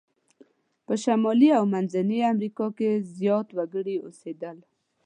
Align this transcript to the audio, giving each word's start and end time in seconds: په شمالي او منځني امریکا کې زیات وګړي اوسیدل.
په 0.85 0.93
شمالي 1.03 1.49
او 1.59 1.63
منځني 1.73 2.19
امریکا 2.33 2.65
کې 2.77 3.03
زیات 3.17 3.47
وګړي 3.57 3.95
اوسیدل. 4.05 4.57